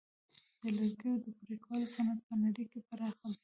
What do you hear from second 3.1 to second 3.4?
دی.